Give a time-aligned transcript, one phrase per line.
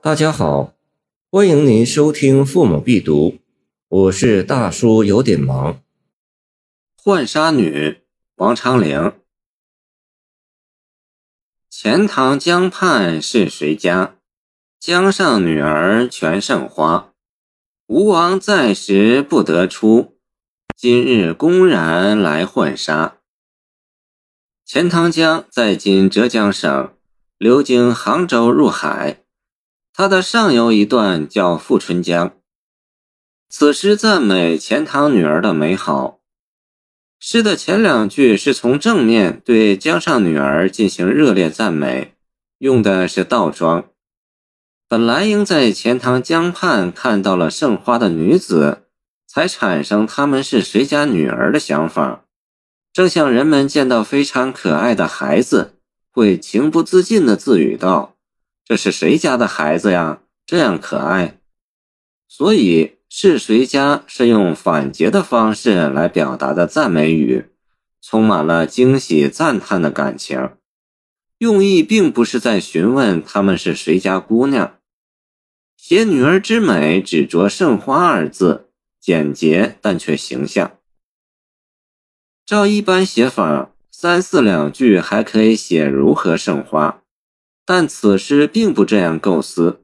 [0.00, 0.74] 大家好，
[1.28, 3.30] 欢迎您收听《父母必读》，
[3.88, 5.82] 我是大叔，有点忙。
[7.02, 8.00] 浣纱女
[8.36, 9.12] 王昌龄。
[11.68, 14.14] 钱塘江畔是谁家？
[14.78, 17.12] 江上女儿全胜花。
[17.88, 20.16] 吴王在时不得出，
[20.76, 23.18] 今日公然来浣纱。
[24.64, 26.94] 钱塘江在今浙江省，
[27.36, 29.24] 流经杭州入海。
[30.00, 32.36] 它的上游一段叫富春江。
[33.48, 36.20] 此诗赞美钱塘女儿的美好。
[37.18, 42.14] 诗的前两句是从正面对江上女儿进行热烈赞美，
[42.58, 43.88] 用的是倒装。
[44.86, 48.84] 本来应在钱塘江畔看到了盛花的女子，
[49.26, 52.24] 才产生他们是谁家女儿的想法。
[52.92, 55.72] 正像人们见到非常可爱的孩子，
[56.12, 58.14] 会情不自禁地自语道
[58.68, 60.20] ：“这是谁家的孩子呀？
[60.44, 61.40] 这样可爱。”
[62.28, 67.46] 所以“是谁家”是用反诘的方式来表达的赞美语，
[68.02, 70.50] 充满了惊喜赞叹的感情。
[71.38, 74.78] 用意并不是在询问他们是谁家姑娘。
[75.78, 78.68] 写女儿之美，只着“盛花”二字，
[79.00, 80.76] 简洁但却形象。
[82.44, 87.02] 照一般写法，三四两句还可以写如何盛花，
[87.70, 89.82] 但此诗并不这样构思，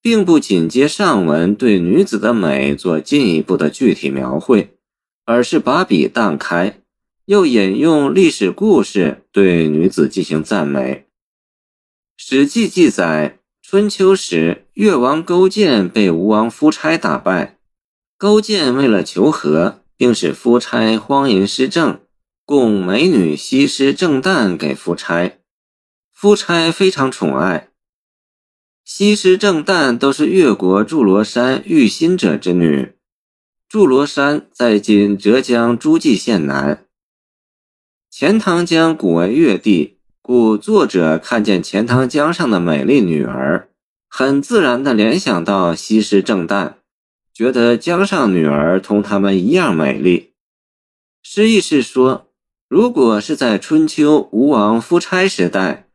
[0.00, 4.74] 并不紧接上文对女子的美做进一步的具体描绘，
[5.26, 6.80] 而是把笔荡开，
[7.26, 11.04] 又引用历史故事对女子进行赞美。
[12.24, 17.58] 《史记》记载，春秋时越王勾践被吴王夫差打败，
[18.16, 22.00] 勾践为了求和，并使夫差荒淫失政。
[22.46, 25.32] 供美女西施正旦给夫差，
[26.18, 27.68] 夫差非常宠爱。
[28.82, 32.94] 西施正旦都是越国祝罗山玉心者之女。
[33.68, 36.86] 祝罗山在今浙江诸暨县南。
[38.10, 43.68] 钱塘江古为越地，故作者看见钱塘江上的美丽女儿，
[44.08, 46.76] 很自然地联想到西施正旦，
[47.34, 50.32] 觉得江上女儿同他们一样美丽。
[51.22, 52.22] 诗意是说。
[52.68, 55.85] 如果是在春秋吴王夫差时代，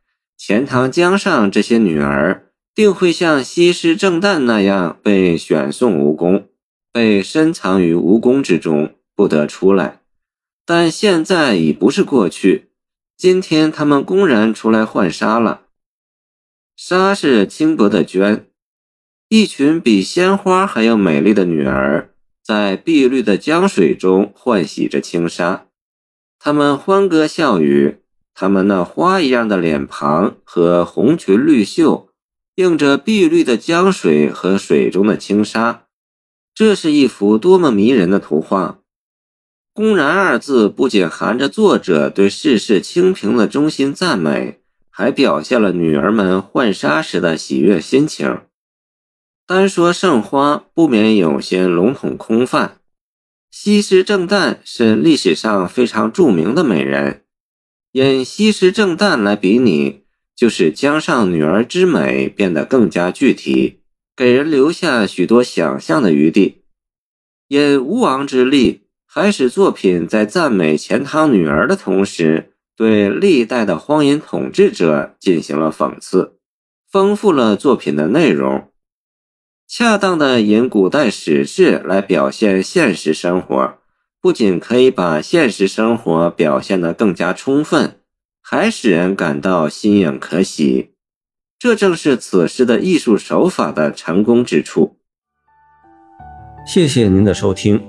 [0.44, 6.48] 钱塘江上这些女儿定会像西施正旦那样被选送吴宫，
[6.92, 10.00] 被深藏于吴宫之中，不得出来。
[10.66, 12.70] 但现在已不是过去，
[13.16, 15.66] 今天他们公然出来浣纱了。
[16.74, 18.46] 纱是轻薄的绢，
[19.28, 22.10] 一群比鲜花还要美丽的女儿，
[22.44, 25.68] 在碧绿的江水中浣洗着轻纱。
[26.40, 27.98] 他们欢歌笑语，
[28.34, 32.08] 他们那花一样的脸庞和红裙绿袖，
[32.56, 35.84] 映着碧绿的江水和水中的轻纱，
[36.54, 38.78] 这是一幅多么迷人的图画！
[39.74, 44.60] 公然二字不仅含着作者对世事清平的衷心赞美，
[44.90, 48.40] 还表现了女儿们浣纱时的喜悦心情。
[49.46, 52.78] 单说盛花，不免有些笼统空泛。
[53.50, 57.21] 西施正旦是历史上非常著名的美人，
[57.92, 60.04] 因西施正旦来比拟，
[60.34, 63.80] 就是江上女儿之美变得更加具体，
[64.16, 66.62] 给人留下许多想象的余地。
[67.48, 76.38] 因吴王之力，还使作品在赞美钱塘女儿的同时，对历代的荒淫统治者进行了讽刺，
[76.90, 78.70] 丰富了作品的内容。
[79.68, 83.78] 恰当的引古代史事来表现现实生活，
[84.22, 87.98] 不仅可以把现实生活表现得更加充分，
[88.40, 90.92] 还使人感到心影可喜。
[91.58, 94.96] 这正是此诗的艺术手法的成功之处。
[96.64, 97.82] 谢谢您的收听，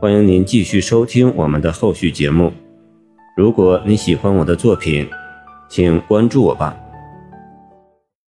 [0.00, 2.52] 欢迎您继续收听我们的后续节目。
[3.36, 5.10] 如果你喜欢我的作品，
[5.68, 6.76] 请关注我吧。